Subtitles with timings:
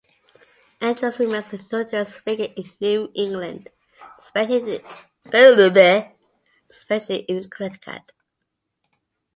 [0.81, 3.69] Andros remains a notorious figure in New England,
[4.17, 4.75] especially
[7.19, 8.11] in Connecticut.